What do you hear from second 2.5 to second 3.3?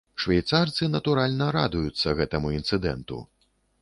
інцыдэнту.